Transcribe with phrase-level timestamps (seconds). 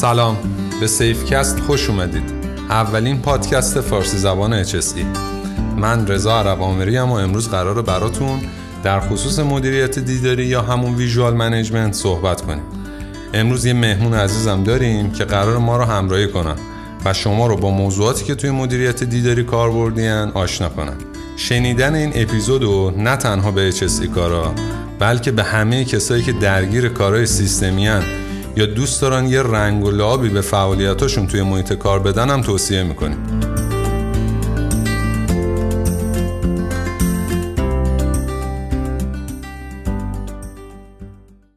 [0.00, 0.36] سلام.
[0.80, 2.22] به سیفکست خوش اومدید.
[2.70, 5.04] اولین پادکست فارسی زبان HSE
[5.76, 8.40] من رضا عرب و امروز قرار براتون
[8.82, 12.62] در خصوص مدیریت دیداری یا همون visual management صحبت کنیم.
[13.34, 16.56] امروز یه مهمون عزیزم داریم که قرار ما رو همراهی کنن
[17.04, 20.96] و شما رو با موضوعاتی که توی مدیریت دیداری کار بردین آشنا کنن.
[21.36, 24.54] شنیدن این اپیزود رو نه تنها به HSE کارا
[24.98, 27.88] بلکه به همه کسایی که درگیر کارهای سیستمی
[28.56, 32.82] یا دوست دارن یه رنگ و لابی به فعالیتاشون توی محیط کار بدن هم توصیه
[32.82, 33.18] می‌کنیم.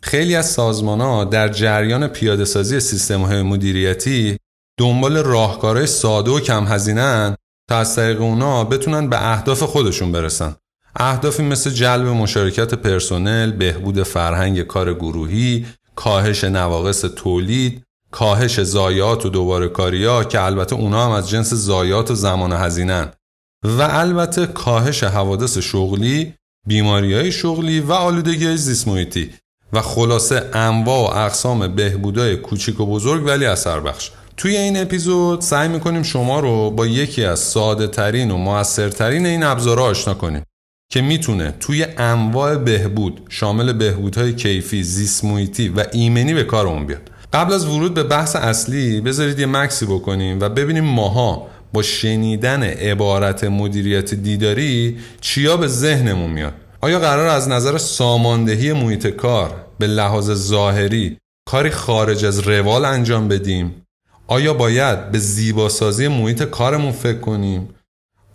[0.02, 4.38] خیلی از سازمان ها در جریان پیاده سازی سیستم های مدیریتی
[4.80, 7.36] دنبال راهکارهای ساده و کم هزینه
[7.70, 10.56] تا از طریق اونا بتونن به اهداف خودشون برسن.
[10.96, 19.30] اهدافی مثل جلب مشارکت پرسنل، بهبود فرهنگ کار گروهی، کاهش نواقص تولید، کاهش زایات و
[19.30, 23.12] دوباره کاریا که البته اونا هم از جنس زایات و زمان و هزینن
[23.64, 26.34] و البته کاهش حوادث شغلی،
[26.68, 29.30] بیماری های شغلی و آلودگی های زیسمویتی
[29.74, 34.12] و خلاصه انواع و اقسام بهبودای کوچیک و بزرگ ولی اثر بخش.
[34.38, 39.44] توی این اپیزود سعی می‌کنیم شما رو با یکی از ساده ترین و موثرترین این
[39.44, 40.44] ابزارها آشنا کنیم.
[40.94, 47.02] که می‌تونه توی انواع بهبود شامل بهبودهای کیفی، زیسمویتی و ایمنی به کارمون بیاد.
[47.34, 52.64] قبل از ورود به بحث اصلی بذارید یه مکسی بکنیم و ببینیم ماها با شنیدن
[52.64, 56.54] عبارت مدیریت دیداری چیا به ذهنمون میاد.
[56.82, 61.18] آیا قرار از نظر ساماندهی محیط کار به لحاظ ظاهری
[61.50, 63.76] کاری خارج از روال انجام بدیم
[64.28, 67.70] آیا باید به زیباسازی محیط کارمون فکر کنیم؟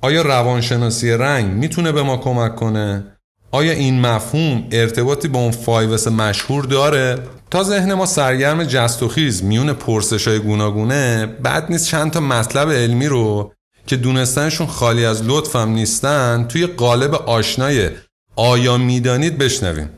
[0.00, 3.04] آیا روانشناسی رنگ می‌تونه به ما کمک کنه؟
[3.50, 7.18] آیا این مفهوم ارتباطی با اون فایوس مشهور داره؟
[7.50, 12.20] تا ذهن ما سرگرم جست و خیز میون پرسش های گوناگونه بعد نیست چند تا
[12.20, 13.52] مطلب علمی رو
[13.86, 17.90] که دونستنشون خالی از لطفم نیستن توی قالب آشنای
[18.36, 19.90] آیا می‌دانید بشنویم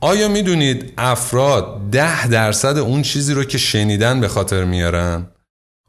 [0.00, 5.26] آیا می‌دونید افراد ده درصد اون چیزی رو که شنیدن به خاطر میارن؟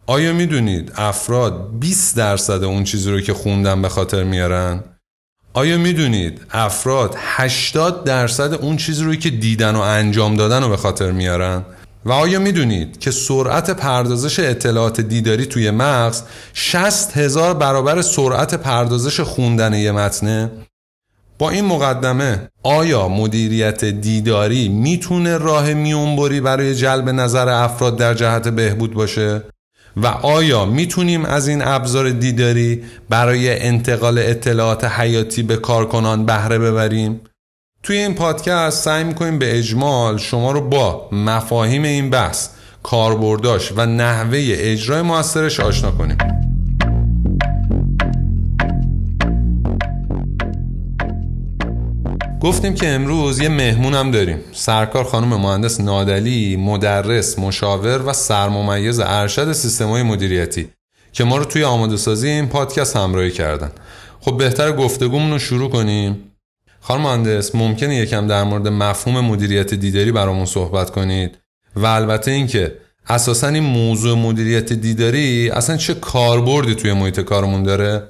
[0.09, 4.84] آیا می‌دونید افراد 20 درصد اون چیزی رو که خوندن به خاطر میارن؟
[5.53, 10.78] آیا می‌دونید افراد 80 درصد اون چیزی رو که دیدن و انجام دادن رو به
[10.78, 11.66] خاطر میارن؟
[12.06, 19.19] و آیا می‌دونید که سرعت پردازش اطلاعات دیداری توی مغز 60 هزار برابر سرعت پردازش
[19.19, 20.51] خوندن یه متنه؟
[21.38, 28.47] با این مقدمه آیا مدیریت دیداری می‌تونه راه میونبری برای جلب نظر افراد در جهت
[28.47, 29.44] بهبود باشه؟
[30.03, 37.22] و آیا می‌تونیم از این ابزار دیداری برای انتقال اطلاعات حیاتی به کارکنان بهره ببریم؟
[37.84, 42.50] توی این پادکست سعی می‌کنیم به اجمال شما رو با مفاهیم این بحث
[42.84, 46.18] کاربرداش و نحوه اجرای موثرش آشنا کنیم
[52.42, 54.40] گفتیم که امروز یه مهمون هم داریم.
[54.53, 60.70] سرکار خانم مهندس نادلی مدرس مشاور و سرممیز ارشد سیستم‌های مدیریتی
[61.14, 63.72] که ما رو توی آماده سازی این پادکست همراهی کردن.
[64.20, 66.31] خب بهتر گفتگومون رو شروع کنیم.
[66.81, 71.38] خانم مهندس ممکنه یکم در مورد مفهوم مدیریت دیداری برامون صحبت کنید؟
[71.75, 72.78] و البته اینکه
[73.09, 78.04] اساسا این موضوع مدیریت دیداری اصلا چه کاربردی توی محیط کارمون داره؟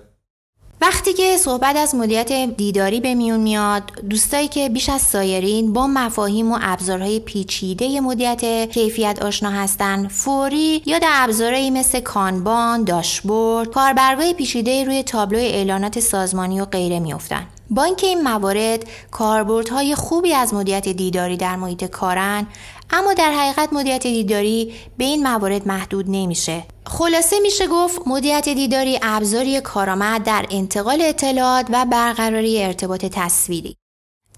[0.81, 5.87] وقتی که صحبت از مدیریت دیداری به میون میاد دوستایی که بیش از سایرین با
[5.87, 14.33] مفاهیم و ابزارهای پیچیده مدیریت کیفیت آشنا هستن فوری یاد ابزارهایی مثل کانبان، داشبورد، کاربرگاه
[14.33, 17.47] پیچیده روی تابلو اعلانات سازمانی و غیره میافتند.
[17.69, 22.47] با اینکه این موارد کاربردهای خوبی از مدیریت دیداری در محیط کارن
[22.91, 26.63] اما در حقیقت مدیریت دیداری به این موارد محدود نمیشه.
[26.85, 33.75] خلاصه میشه گفت مدیریت دیداری ابزاری کارآمد در انتقال اطلاعات و برقراری ارتباط تصویری.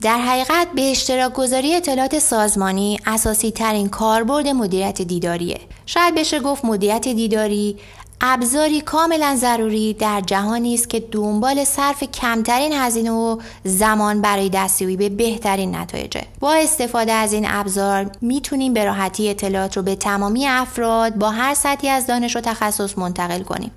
[0.01, 5.59] در حقیقت به اشتراک گذاری اطلاعات سازمانی اساسی ترین کاربرد مدیریت دیداریه.
[5.85, 7.77] شاید بشه گفت مدیریت دیداری
[8.21, 14.98] ابزاری کاملا ضروری در جهانی است که دنبال صرف کمترین هزینه و زمان برای دستیابی
[14.98, 20.48] به بهترین نتایجه با استفاده از این ابزار می‌تونیم به راحتی اطلاعات رو به تمامی
[20.48, 23.71] افراد با هر سطحی از دانش و تخصص منتقل کنیم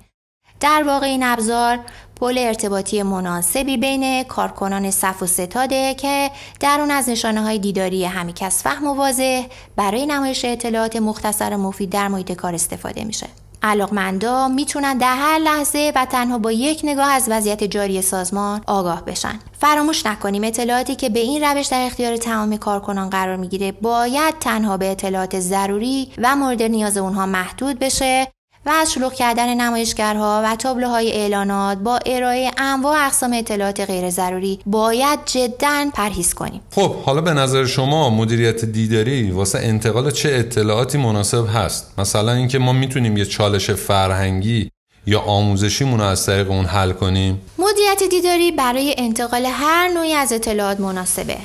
[0.59, 1.79] در واقع این ابزار
[2.15, 8.05] پل ارتباطی مناسبی بین کارکنان صف و ستاده که در اون از نشانه های دیداری
[8.05, 9.45] همیکس فهم و واضح
[9.75, 13.27] برای نمایش اطلاعات مختصر و مفید در محیط کار استفاده میشه.
[13.63, 19.05] علاقمندا می‌تونن در هر لحظه و تنها با یک نگاه از وضعیت جاری سازمان آگاه
[19.05, 19.39] بشن.
[19.59, 24.77] فراموش نکنیم اطلاعاتی که به این روش در اختیار تمام کارکنان قرار می‌گیره باید تنها
[24.77, 28.27] به اطلاعات ضروری و مورد نیاز اونها محدود بشه.
[28.65, 34.59] و از شلوغ کردن نمایشگرها و تابلوهای اعلانات با ارائه انواع اقسام اطلاعات غیر ضروری
[34.65, 36.61] باید جدا پرهیز کنیم.
[36.71, 42.59] خب حالا به نظر شما مدیریت دیداری واسه انتقال چه اطلاعاتی مناسب هست؟ مثلا اینکه
[42.59, 44.69] ما می‌تونیم یه چالش فرهنگی
[45.05, 50.33] یا آموزشیمون رو از طریق اون حل کنیم؟ مدیریت دیداری برای انتقال هر نوعی از
[50.33, 51.37] اطلاعات مناسبه.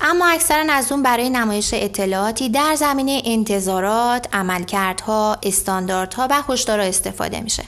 [0.00, 7.40] اما اکثرا از اون برای نمایش اطلاعاتی در زمینه انتظارات، عملکردها، استانداردها و هشدارها استفاده
[7.40, 7.64] میشه.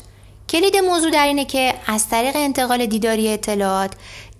[0.49, 3.93] کلید موضوع در اینه که از طریق انتقال دیداری اطلاعات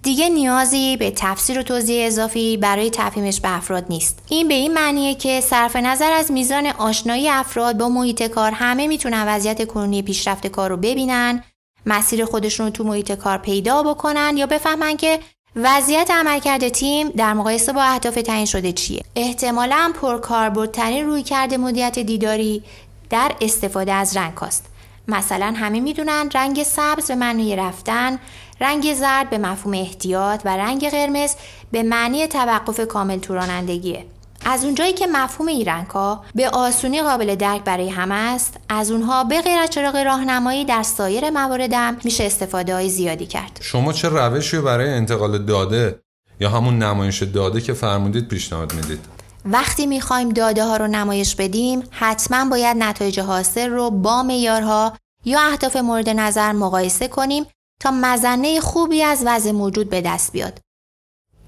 [0.03, 4.19] دیگه نیازی به تفسیر و توضیح اضافی برای تفهیمش به افراد نیست.
[4.29, 8.87] این به این معنیه که صرف نظر از میزان آشنایی افراد با محیط کار همه
[8.87, 11.45] می‌تونن وضعیت کنونی پیشرفت کار رو ببینن،
[11.87, 15.21] مسیر خودشون رو تو محیط کار پیدا بکنن یا بفهمن که
[15.57, 21.99] وضعیت عملکرد تیم در مقایسه با اهداف تعیین شده چیه؟ احتمالا پرکاربردترین روی کرده مدیریت
[21.99, 22.63] دیداری
[23.11, 24.67] در استفاده از رنگ هاست.
[25.09, 28.19] مثلا همه می‌دونن رنگ سبز به معنی رفتن
[28.61, 31.35] رنگ زرد به مفهوم احتیاط و رنگ قرمز
[31.73, 34.07] به معنی توقف کامل تو رانندگیه
[34.45, 39.25] از اونجایی که مفهوم این ها به آسونی قابل درک برای همه است از اونها
[39.25, 43.59] به غیر از چراغ راهنمایی در سایر مواردم میشه استفاده های زیادی کرد.
[43.63, 46.03] شما چه روشی برای انتقال داده
[46.41, 49.01] یا همون نمایش داده که فرمودید پیشنهاد می‌دید؟
[49.45, 54.93] وقتی می‌خوایم داده ها رو نمایش بدیم حتما باید نتایج حاصل رو با معیارها
[55.25, 57.45] یا اهداف مورد نظر مقایسه کنیم
[57.81, 60.59] تا مزنه خوبی از وضع موجود به دست بیاد.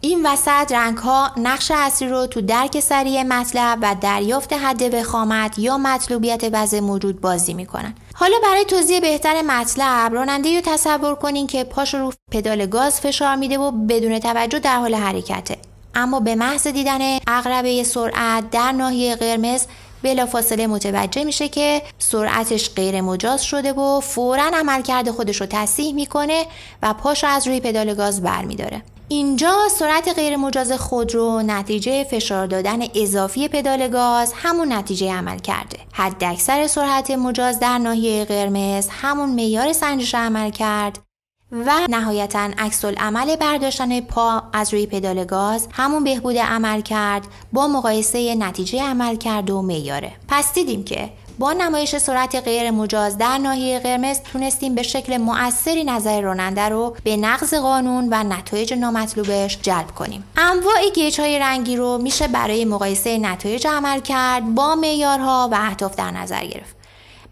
[0.04, 5.58] این وسط رنگ ها نقش اصلی رو تو درک سریع مطلب و دریافت حد وخامت
[5.58, 7.94] یا مطلوبیت وضع موجود بازی می‌کنن.
[8.14, 13.36] حالا برای توضیح بهتر مطلب راننده رو تصور کنین که پاش رو پدال گاز فشار
[13.36, 15.56] میده و بدون توجه در حال حرکته.
[15.94, 19.66] اما به محض دیدن اقربه سرعت در ناحیه قرمز
[20.02, 26.46] بلافاصله متوجه میشه که سرعتش غیر مجاز شده و فورا عملکرد خودش رو تصحیح می‌کنه
[26.82, 32.46] و پاش رو از روی پدال گاز برمیداره اینجا سرعت غیر مجاز خودرو نتیجه فشار
[32.46, 35.78] دادن اضافی پدال گاز همون نتیجه عمل کرده.
[35.92, 40.98] حد اکثر سرعت مجاز در ناحیه قرمز همون میار سنجش عمل کرد
[41.52, 47.22] و نهایتا عکس عمل برداشتن پا از روی پدال گاز همون بهبود عمل کرد
[47.52, 51.10] با مقایسه نتیجه عمل کرد و میاره پس دیدیم که
[51.42, 56.96] با نمایش سرعت غیر مجاز در ناحیه قرمز تونستیم به شکل مؤثری نظر راننده رو
[57.04, 60.24] به نقض قانون و نتایج نامطلوبش جلب کنیم.
[60.36, 65.96] انواع گیج های رنگی رو میشه برای مقایسه نتایج عمل کرد با معیارها و اهداف
[65.96, 66.76] در نظر گرفت.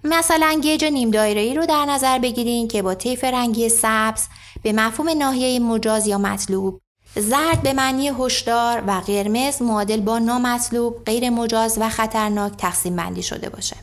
[0.04, 4.22] مثلا گیج نیم دایره ای رو در نظر بگیریم که با طیف رنگی سبز
[4.62, 6.80] به مفهوم ناحیه مجاز یا مطلوب
[7.16, 13.22] زرد به معنی هشدار و قرمز معادل با نامطلوب غیر مجاز و خطرناک تقسیم بندی
[13.22, 13.76] شده باشه.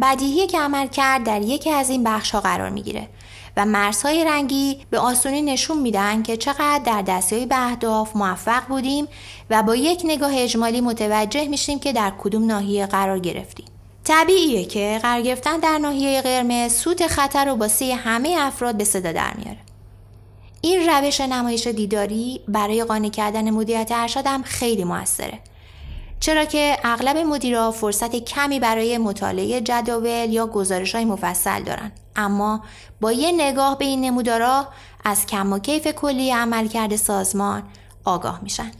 [0.00, 3.08] بدیهی که عمل کرد در یکی از این بخش ها قرار می‌گیره
[3.56, 9.08] و مرزهای رنگی به آسونی نشون میدن که چقدر در دستیابی به اهداف موفق بودیم
[9.50, 13.66] و با یک نگاه اجمالی متوجه میشیم که در کدوم ناحیه قرار گرفتیم.
[14.04, 19.12] طبیعیه که قرار گرفتن در ناحیه قرمز سوت خطر رو باسه همه افراد به صدا
[19.12, 19.58] در میاره.
[20.60, 25.38] این روش نمایش دیداری برای قانع کردن مدیریت ارشد خیلی موثره.
[26.20, 31.92] چرا که اغلب مدیرا فرصت کمی برای مطالعه جداول یا گزارش های مفصل دارن.
[32.16, 32.64] اما
[33.00, 34.66] با یه نگاه به این نمودارا
[35.04, 37.62] از کم و کیف کلی عملکرد سازمان
[38.04, 38.70] آگاه میشن.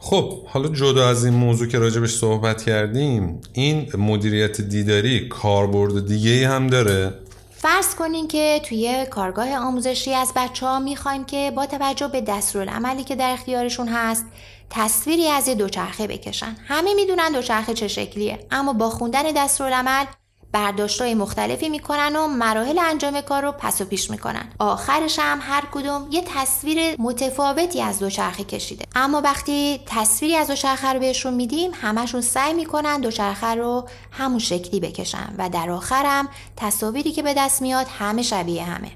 [0.00, 6.48] خب حالا جدا از این موضوع که راجبش صحبت کردیم این مدیریت دیداری کاربرد دیگه
[6.48, 7.14] هم داره؟
[7.56, 13.04] فرض کنین که توی کارگاه آموزشی از بچه ها می‌خوایم که با توجه به دستورالعملی
[13.04, 14.24] که در اختیارشون هست
[14.70, 16.56] تصویری از یه دوچرخه بکشن.
[16.68, 18.46] همه می‌دونن دوچرخه چه شکلیه.
[18.50, 20.04] اما با خوندن دستورالعمل
[20.52, 24.52] برداشتهای مختلفی می‌کنن و مراحل انجام کار رو پس و پیش می‌کنن.
[24.58, 28.84] آخرش هم هر کدوم یه تصویر متفاوتی از دوچرخه کشیده.
[28.94, 34.80] اما وقتی تصویری از دوچرخه رو بهشون میدیم همشون سعی می‌کنن دوچرخه رو همون شکلی
[34.80, 38.90] بکشن و در آخرم تصاویری که به دست میاد همه شبیه همه.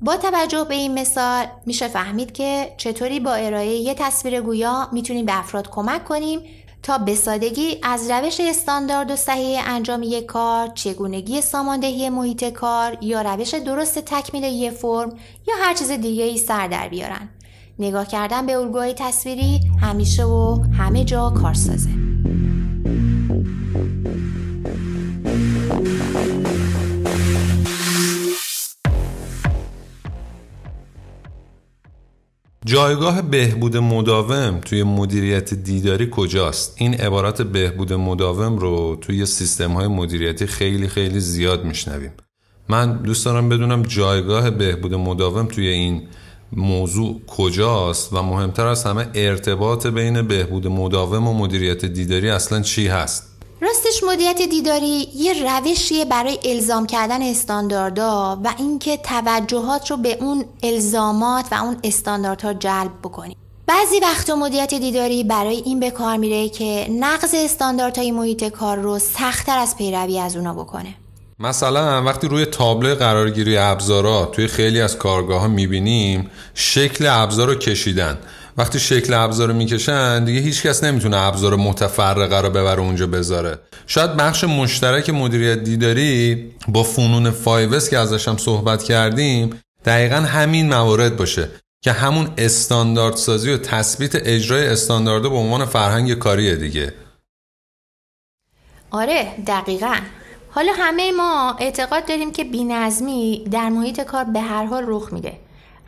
[0.00, 5.26] با توجه به این مثال میشه فهمید که چطوری با ارائه یه تصویر گویا می‌تونیم
[5.26, 6.40] به افراد کمک کنیم
[6.82, 12.98] تا به سادگی از روش استاندارد و صحیح انجام یک کار، چگونگی ساماندهی محیط کار
[13.00, 15.10] یا روش درست تکمیل یک فرم
[15.48, 17.28] یا هر چیز دیگه ای سر در بیارن.
[17.78, 22.03] نگاه کردن به الگوهای تصویری همیشه و همه جا کارسازه.
[32.66, 39.86] جایگاه بهبود مداوم توی مدیریت دیداری کجاست؟ این عبارت بهبود مداوم رو توی سیستم های
[39.86, 42.12] مدیریتی خیلی خیلی زیاد میشنویم
[42.68, 46.02] من دوست دارم بدونم جایگاه بهبود مداوم توی این
[46.52, 52.88] موضوع کجاست و مهمتر از همه ارتباط بین بهبود مداوم و مدیریت دیداری اصلا چی
[52.88, 53.33] هست؟
[53.64, 60.44] راستش مدیریت دیداری یه روشیه برای الزام کردن استانداردها و اینکه توجهات رو به اون
[60.62, 63.36] الزامات و اون استانداردها جلب بکنی.
[63.66, 68.98] بعضی وقتا مدیریت دیداری برای این به کار میره که نقض استانداردهای محیط کار رو
[68.98, 70.94] سختتر از پیروی از اونا بکنه.
[71.38, 77.54] مثلا وقتی روی تابلو قرارگیری ابزارا توی خیلی از کارگاه ها می‌بینیم شکل ابزار رو
[77.54, 78.18] کشیدن.
[78.56, 83.58] وقتی شکل ابزار رو می‌کشن دیگه هیچکس نمی‌تونه ابزار متفرقه رو ببره اونجا بذاره.
[83.86, 90.68] شاید بخش مشترک مدیریت دیداری با فنون فایوس که ازش هم صحبت کردیم دقیقا همین
[90.68, 91.48] موارد باشه
[91.82, 96.94] که همون استاندارد سازی و تثبیت اجرای استاندارد به عنوان فرهنگ کاریه دیگه.
[98.90, 99.96] آره دقیقا.
[100.50, 105.43] حالا همه ما اعتقاد داریم که بینظمی در محیط کار به هر حال رخ میده.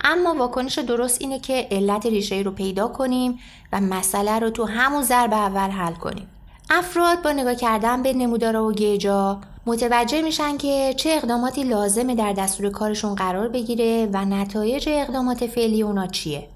[0.09, 3.39] اما واکنش درست اینه که علت ریشه رو پیدا کنیم
[3.73, 6.29] و مسئله رو تو همون ضرب اول حل کنیم.
[6.71, 12.33] افراد با نگاه کردن به نمودارا و گیجا متوجه میشن که چه اقداماتی لازمه در
[12.33, 16.49] دستور کارشون قرار بگیره و نتایج اقدامات فعلی اونا چیه.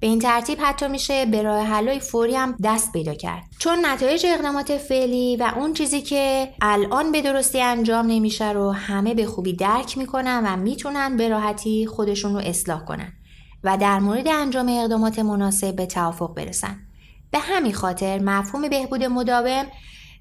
[0.00, 3.42] به این ترتیب حتی میشه به راه حلای فوری هم دست پیدا کرد.
[3.58, 9.14] چون نتایج اقدامات فعلی و اون چیزی که الان به درستی انجام نمیشه رو همه
[9.14, 13.12] به خوبی درک می‌کنن و می‌تونن به راحتی خودشون رو اصلاح کنن
[13.64, 16.76] و در مورد انجام اقدامات مناسب به توافق برسن.
[17.30, 19.66] به همین خاطر مفهوم بهبود مداوم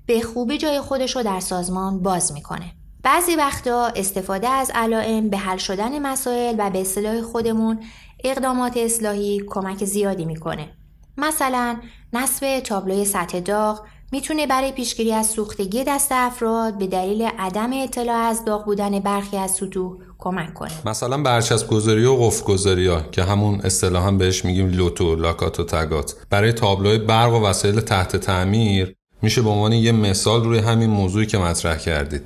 [0.05, 2.71] به خوبی جای خودش رو در سازمان باز می‌کنه.
[3.03, 7.79] بعضی وقتا استفاده از علائم به حل شدن مسائل و به اصطلاح خودمون
[8.25, 10.69] اقدامات اصلاحی کمک زیادی می‌کنه.
[11.17, 11.77] مثلا
[12.13, 18.17] نصب تابلوی سطح داغ می‌تونه برای پیشگیری از سوختگی دست افراد به دلیل عدم اطلاع
[18.17, 20.71] از داغ بودن برخی از سطوح کمک کنه.
[20.85, 25.63] مثلا برچسب گذاری و قفل گذاری ها که همون اصطلاحا بهش میگیم لوتو لاکات و
[25.63, 26.15] تگات.
[26.29, 31.25] برای تابلوی برق و وسایل تحت تعمیر میشه به عنوان یه مثال روی همین موضوعی
[31.25, 32.21] که مطرح کردید.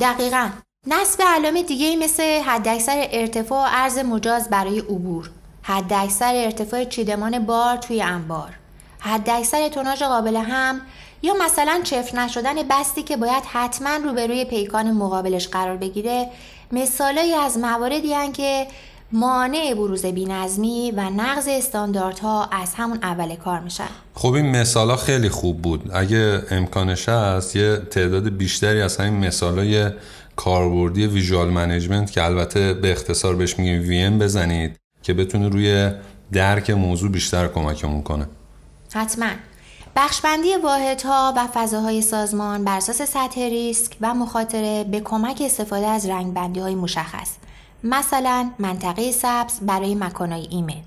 [0.00, 0.48] دقیقا.
[0.86, 5.30] نصب علامه دیگه مثل حداکثر ارتفاع و عرض مجاز برای عبور
[5.62, 8.50] حداکثر ارتفاع چیدمان بار توی انبار
[8.98, 10.80] حداکثر توناژ قابل هم
[11.22, 16.28] یا مثلا چفت نشدن بستی که باید حتما روبروی پیکان مقابلش قرار بگیره
[16.72, 18.66] مثالایی از مواردی هن که
[19.12, 23.88] مانع بروز بینظمی و نقض استانداردها از همون اول کار میشن.
[24.14, 25.90] خب این مثالا خیلی خوب بود.
[25.94, 29.90] اگه امکانش هست یه تعداد بیشتری از همین مثالای
[30.36, 35.90] کاربردی visual management که البته به اختصار بهش میگیم VM بزنید که بتونه روی
[36.32, 38.28] درک موضوع بیشتر کمکمون کنه.
[38.94, 39.30] حتما.
[39.96, 46.06] بخشبندی واحدها و فضاهای سازمان بر اساس سطح ریسک و مخاطره به کمک استفاده از
[46.06, 47.30] رنگبندی های مشخص.
[47.84, 50.82] مثلا منطقه سبز برای مکانهای ایمن.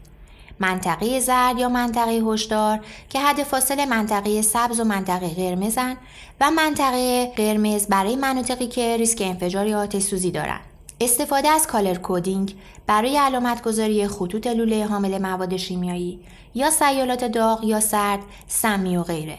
[0.60, 5.98] منطقه زرد یا منطقه هشدار که حد فاصل منطقه سبز و منطقه قرمزن
[6.42, 10.62] و منطقه قرمز برای مناطقی که ریسک انفجار یا آتش سوزی دارند.
[11.02, 12.56] استفاده از color coding
[12.88, 16.20] برای علامت گذاری خطوط لوله حامل مواد شیمیایی
[16.56, 19.38] یا سیالات داغ یا سرد، سمی و غیره.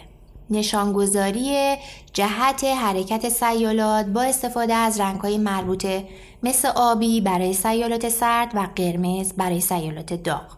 [0.51, 1.77] نشانگذاری
[2.13, 6.09] جهت حرکت سیالات با استفاده از رنگهای مربوطه
[6.43, 10.57] مثل آبی برای سیالات سرد و قرمز برای سیالات داغ.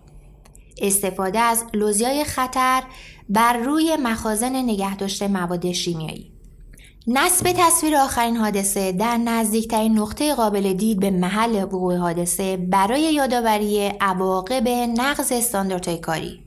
[0.82, 2.82] استفاده از لوزیای خطر
[3.28, 6.32] بر روی مخازن نگهداشت مواد شیمیایی.
[7.06, 13.92] نصب تصویر آخرین حادثه در نزدیکترین نقطه قابل دید به محل وقوع حادثه برای یادآوری
[14.00, 16.40] عواقب نقض استانداردهای کاری.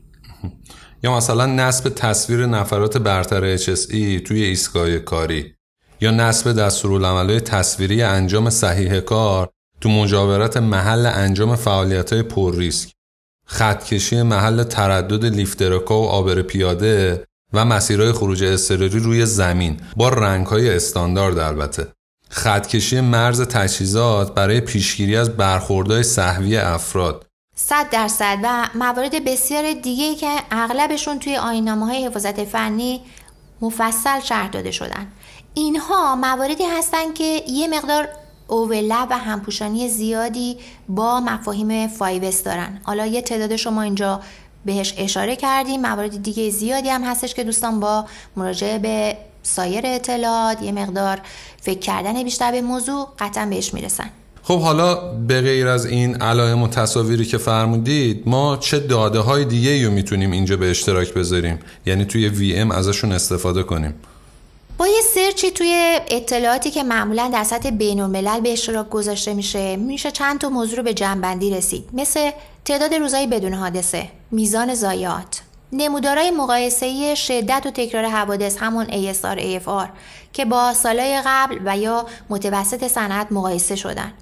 [1.04, 5.54] یا مثلا نصب تصویر نفرات برتر HSE توی ایستگاه کاری.
[6.00, 12.92] یا نصب دستورالعملهای تصویری انجام صحیح کار تو مجاورت محل انجام فعالیت های پر ریسک.
[13.52, 19.80] خطکشی محل تردد لیفترکا و آبر پیاده و مسیرهای خروج اضطراری روی زمین.
[19.96, 21.86] با رنگهای استاندارد البته.
[22.30, 27.26] خطکشی مرز تجهیزات برای پیشگیری از برخوردهای صحوی افراد.
[27.56, 33.00] صد درصد و موارد بسیار دیگه که اغلبشون توی آینامه های حفاظت فنی
[33.60, 35.06] مفصل شرح داده شدن.
[35.54, 38.08] اینها مواردی هستند که یه مقدار
[38.52, 40.56] اوولپ و همپوشانی زیادی
[40.88, 42.80] با مفاهیم فایوس دارن.
[42.82, 44.20] حالا یه تعداد شما اینجا
[44.64, 45.80] بهش اشاره کردیم.
[45.80, 48.04] موارد دیگه زیادی هم هستش که دوستان با
[48.36, 51.20] مراجعه به سایر اطلاعات یه مقدار
[51.60, 54.10] فکر کردن بیشتر به موضوع قطعا بهش می‌رسن.
[54.42, 59.44] خب حالا به غیر از این علائم و تصاویری که فرمودید ما چه داده های
[59.44, 63.94] دیگه رو می‌تونیم اینجا به اشتراک بذاریم؟ یعنی توی وی ام ازشون استفاده کنیم.
[64.78, 69.76] با یه سرچی توی اطلاعاتی که معمولا در سطح بین الملل به اشتراک گذاشته میشه
[69.76, 71.84] میشه چند تا موضوع رو به جنبندی رسید.
[71.92, 72.30] مثل
[72.64, 79.88] تعداد روزهای بدون حادثه میزان زایات نمودارهای مقایسه‌ای شدت و تکرار حوادث همون ASR AFR
[80.32, 84.12] که با سالهای قبل و یا متوسط صنعت مقایسه شدن.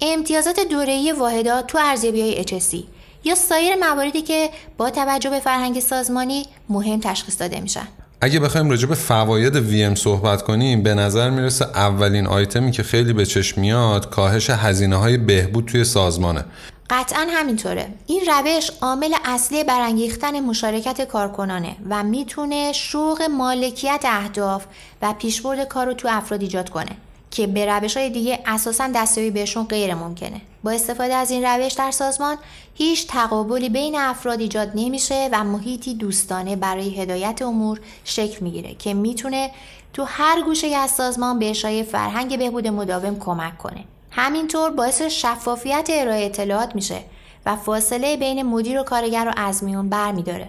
[0.00, 2.76] امتیازات دوره‌ای واحدات تو ارزیابی های HSC
[3.24, 7.88] یا سایر مواردی که با توجه به فرهنگ سازمانی مهم تشخیص داده میشن.
[8.20, 13.12] اگه بخوایم راجع به فواید وی صحبت کنیم به نظر می‌رسه اولین آیتمی که خیلی
[13.12, 16.44] به چشم میاد کاهش هزینه های بهبود توی سازمانه.
[16.90, 17.86] قطعا همینطوره.
[18.06, 24.64] این روش عامل اصلی برانگیختن مشارکت کارکنانه و می‌تونه شوق مالکیت اهداف
[25.02, 26.96] و پیشبرد کار رو تو افراد ایجاد کنه.
[27.30, 30.40] که به روش های دیگه اساسا دستیابی بهشون غیر ممکنه.
[30.64, 32.36] با استفاده از این روش در سازمان
[32.74, 38.94] هیچ تقابلی بین افراد ایجاد نمیشه و محیطی دوستانه برای هدایت امور شکل می‌گیره که
[38.94, 39.50] می‌تونه
[39.92, 43.84] تو هر گوشه از سازمان به اشای فرهنگ بهبود مداوم کمک کنه.
[44.10, 47.00] همینطور باعث شفافیت ارائه اطلاعات میشه
[47.46, 50.48] و فاصله بین مدیر و کارگر رو از میون برمیداره.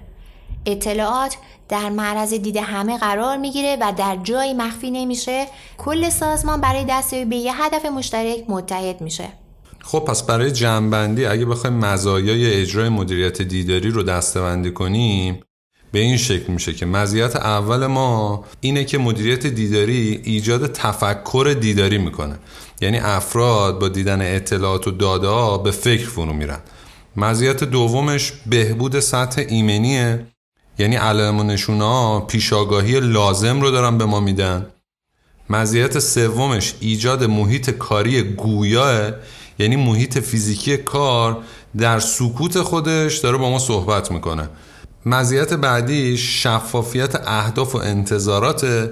[0.65, 1.37] اطلاعات
[1.69, 5.47] در معرض دید همه قرار می‌گیره و در جایی مخفی نمیشه
[5.77, 9.27] کل سازمان برای دستیابی به یه هدف مشترک متحد میشه.
[9.83, 15.39] خب پس برای جمعبندی اگه بخوایم مزایای اجرای مدیریت دیداری رو دستبندی کنیم
[15.91, 21.97] به این شکل میشه که مزیت اول ما اینه که مدیریت دیداری ایجاد تفکر دیداری
[21.97, 22.39] می‌کنه.
[22.81, 26.59] یعنی افراد با دیدن اطلاعات و داده ها به فکر فرو میرن.
[27.15, 30.25] مزیت دومش بهبود سطح ایمنیه.
[30.79, 34.65] یعنی علائم و نشونه پیشاگاهی لازم رو دارن به ما میدن.
[35.50, 39.12] مزیت سومش ایجاد محیط کاری گویاه
[39.59, 41.38] یعنی محیط فیزیکی کار
[41.77, 44.50] در سکوت خودش داره با ما صحبت می‌کنه.
[45.05, 48.89] مزیت بعدی شفافیت اهداف و انتظارات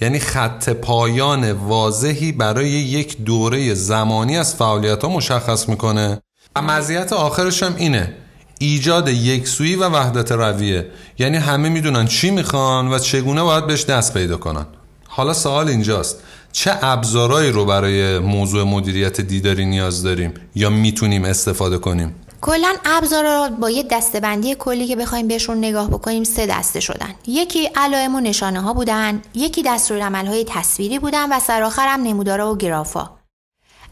[0.00, 6.20] یعنی خط پایان واضحی برای یک دوره زمانی از فعالیت ها مشخص می‌کنه.
[6.56, 8.14] و مزیت آخرش هم اینه.
[8.58, 10.86] ایجاد یکسویی و وحدت رویه.
[11.18, 14.66] یعنی همه می‌دونن چی می‌خوان و چگونه باید بهش دست پیدا کنن.
[15.08, 16.22] حالا سوال اینجاست.
[16.52, 23.48] چه ابزارهایی رو برای موضوع مدیریت دیداری نیاز داریم یا می‌تونیم استفاده کنیم؟ کلا ابزارا
[23.60, 27.14] با یه دستبندی کلی که بخوایم بهشون نگاه بکنیم سه دسته شدن.
[27.26, 32.52] یکی علائم و نشانه ها بودن یکی دستورالعمل های تصویری بودن و سرآخر هم نمودارا
[32.52, 33.10] و گرافا.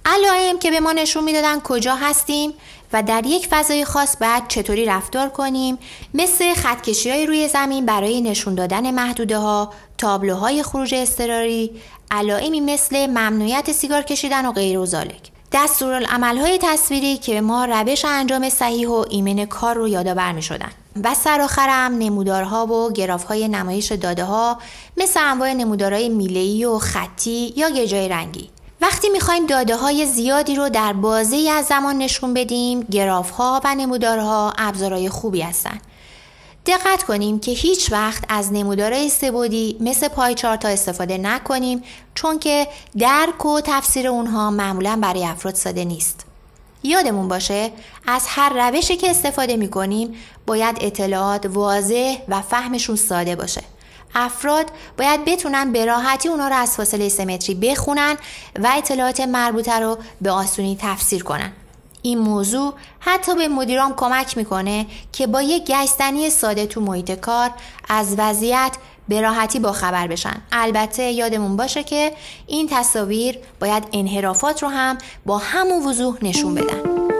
[0.06, 2.52] علائم که به ما نشون می‌دادن کجا هستیم
[2.94, 5.78] و در یک فضای خاص بعد چطوری رفتار کنیم
[6.14, 11.70] مثل خطکشی های روی زمین برای نشون دادن محدوده ها تابلوهای خروج اضطراری
[12.10, 14.86] علائمی مثل ممنوعیت سیگار کشیدن و غیر و
[16.22, 20.70] های تصویری که ما روش انجام صحیح و ایمن کار رو یادآور می شدن.
[21.04, 24.58] و سرآخرم نمودارها و گرافهای نمایش داده ها
[24.96, 28.50] مثل انواع نمودارهای میله‌ای و خطی یا گجای رنگی
[28.84, 33.74] وقتی می‌خوایم داده های زیادی رو در بازه از زمان نشون بدیم گراف ها و
[33.74, 35.80] نمودارها ابزارهای خوبی هستند
[36.66, 41.82] دقت کنیم که هیچ وقت از نمودارهای سبودی مثل پایچارت ها استفاده نکنیم
[42.14, 42.66] چون که
[42.98, 46.24] درک و تفسیر اونها معمولا برای افراد ساده نیست.
[46.82, 47.70] یادمون باشه
[48.06, 50.14] از هر روشی که استفاده می کنیم
[50.46, 53.62] باید اطلاعات واضح و فهمشون ساده باشه.
[54.14, 58.16] افراد باید بتونن به راحتی اونا رو از فاصله سمتری بخونن
[58.58, 61.52] و اطلاعات مربوطه رو به آسونی تفسیر کنن.
[62.02, 67.50] این موضوع حتی به مدیران کمک می‌کنه که با یک گشتنی ساده تو محیط کار
[67.88, 68.72] از وضعیت
[69.08, 72.12] به راحتی با خبر بشن البته یادمون باشه که
[72.46, 77.13] این تصاویر باید انحرافات رو هم با همون وضوح نشون بدن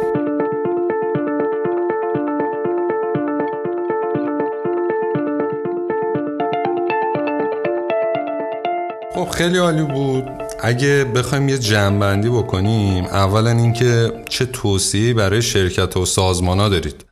[9.31, 10.25] خیلی عالی بود.
[10.61, 17.05] اگه بخوایم یه جمعبندی بکنیم اولا اینکه چه توصیه برای شرکت و سازمان ها دارید.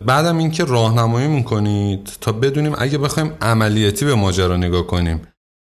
[0.00, 5.22] بعدم اینکه راهنمایی می‌کنید تا بدونیم اگه بخوایم عملیاتی به ماجرا نگاه کنیم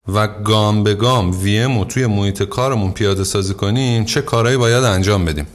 [0.09, 5.25] و گام به گام وی توی محیط کارمون پیاده سازی کنیم چه کارهایی باید انجام
[5.25, 5.47] بدیم؟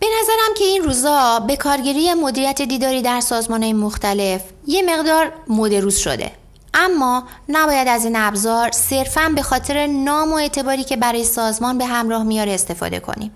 [0.00, 5.96] به نظرم که این روزا به کارگیری مدیریت دیداری در سازمان مختلف یه مقدار مدروز
[5.96, 6.41] شده.
[6.74, 11.86] اما نباید از این ابزار صرفا به خاطر نام و اعتباری که برای سازمان به
[11.86, 13.32] همراه میاره استفاده کنیم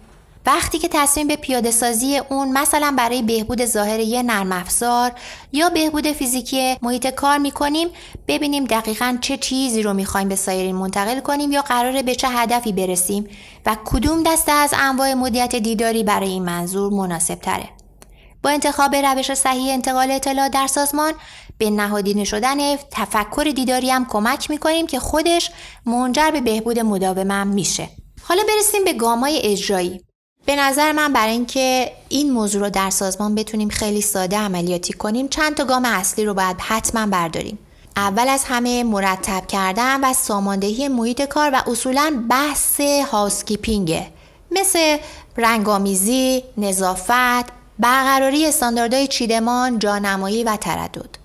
[0.46, 5.12] وقتی که تصمیم به پیاده سازی اون مثلا برای بهبود ظاهر یه نرم افزار
[5.52, 7.88] یا بهبود فیزیکی محیط کار می‌کنیم
[8.28, 12.72] ببینیم دقیقا چه چیزی رو می‌خوایم به سایرین منتقل کنیم یا قراره به چه هدفی
[12.72, 13.28] برسیم
[13.66, 17.68] و کدوم دسته از انواع مدیریت دیداری برای این منظور مناسب تره.
[18.42, 21.12] با انتخاب روش صحیح انتقال اطلاع در سازمان
[21.58, 25.50] به نهادینه شدن تفکر دیداری هم کمک می‌کنیم که خودش
[25.86, 27.88] منجر به بهبود مداومم میشه.
[28.22, 30.00] حالا برسیم به گامای اجرایی.
[30.46, 35.28] به نظر من برای اینکه این موضوع رو در سازمان بتونیم خیلی ساده عملیاتی کنیم
[35.28, 37.58] چند تا گام اصلی رو باید حتما برداریم.
[37.96, 44.06] اول از همه مرتب کردن و ساماندهی محیط کار و اصولا بحث هاوسکیپینگه
[44.50, 44.96] مثل
[45.36, 51.15] رنگامیزی، نظافت، برقراری استانداردهای چیدمان، جانمایی و تردد.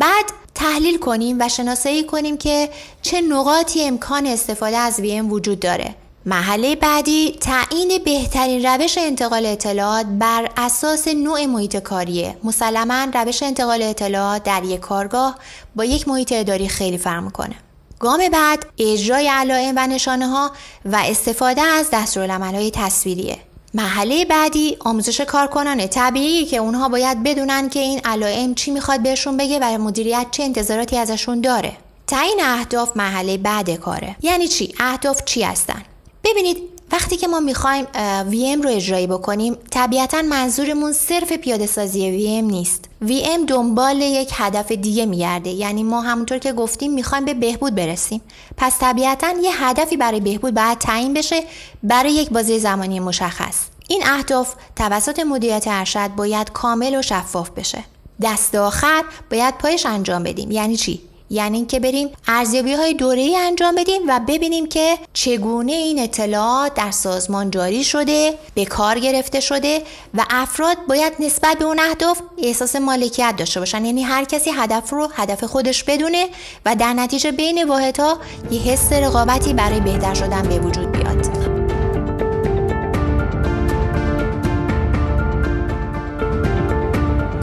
[0.00, 2.70] بعد تحلیل کنیم و شناسایی کنیم که
[3.02, 5.94] چه نقاطی امکان استفاده از ویم وجود داره.
[6.26, 12.36] محله بعدی تعیین بهترین روش انتقال اطلاعات بر اساس نوع محیط کاریه.
[12.44, 15.38] مسلما روش انتقال اطلاعات در یک کارگاه
[15.76, 17.54] با یک محیط اداری خیلی فرق می‌کنه.
[17.98, 20.50] گام بعد اجرای علائم و نشانه ها
[20.84, 23.38] و استفاده از دستورالعملهای تصویریه.
[23.74, 29.36] محله بعدی آموزش کارکنانه طبیعی که اونها باید بدونن که این علائم چی می‌خواد بهشون
[29.36, 31.72] بگه و مدیریت چه انتظاراتی ازشون داره.
[32.06, 34.16] تعیین اهداف محله بعد کاره.
[34.22, 35.82] یعنی چی؟ اهداف چی هستن؟
[36.24, 36.56] ببینید
[36.92, 37.84] وقتی که ما می‌خوایم
[38.30, 42.84] VM رو اجرایی بکنیم طبیعتا منظورمون صرف پیاده سازی VM نیست.
[43.04, 45.50] VM دنبال یک هدف دیگه میگرده.
[45.50, 48.20] یعنی ما همونطور که گفتیم می‌خوایم به بهبود برسیم.
[48.56, 51.42] پس طبیعتا یه هدفی برای بهبود باید تعیین بشه
[51.82, 53.56] برای یک بازه زمانی مشخص.
[53.88, 57.84] این اهداف توسط مدیریت ارشد باید کامل و شفاف بشه.
[58.22, 60.50] دست آخر باید پایش انجام بدیم.
[60.50, 61.00] یعنی چی؟
[61.30, 66.74] یعنی اینکه بریم ارزیابی های دوره ای انجام بدیم و ببینیم که چگونه این اطلاعات
[66.74, 69.82] در سازمان جاری شده به کار گرفته شده
[70.14, 73.84] و افراد باید نسبت به اون اهداف احساس مالکیت داشته باشن.
[73.84, 76.26] یعنی هر کسی هدف رو هدف خودش بدونه
[76.66, 78.18] و در نتیجه بین واحدها
[78.50, 81.26] یه حس رقابتی برای بهتر شدن به وجود بیاد.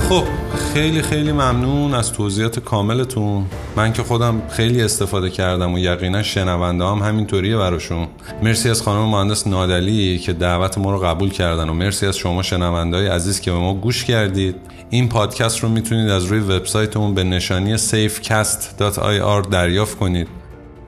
[0.09, 0.46] خب
[0.77, 3.45] خیلی خیلی ممنون از توضیحات کاملتون.
[3.75, 8.07] من که خودم خیلی استفاده کردم و یقینا شنونده هم همینطوریه براشون.
[8.43, 12.43] مرسی از خانم مهندس نادلی که دعوت ما رو قبول کردن و مرسی از شما
[12.43, 14.55] شنونده های عزیز که به ما گوش کردید.
[14.89, 20.27] این پادکست رو می‌تونید از روی وبسایتمون به نشانی safecast.ir دریافت کنید.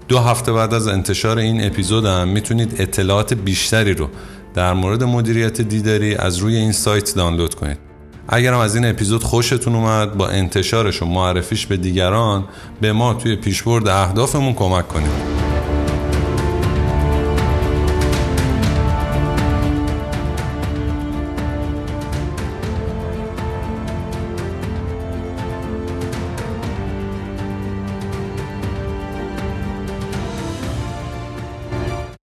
[0.08, 4.10] دو هفته بعد از انتشار این اپیزود هم می‌تونید اطلاعات بیشتری رو
[4.54, 7.89] در مورد مدیریت دیداری از روی این سایت دانلود کنید.
[8.32, 12.46] اگر هم از این اپیزود خوشتون اومد با انتشارش و معرفیش به دیگران
[12.82, 15.49] به ما توی پیشبرد اهدافمون کمک کنید.